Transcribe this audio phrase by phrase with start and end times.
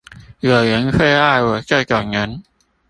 [0.39, 2.41] 有人會愛我這種人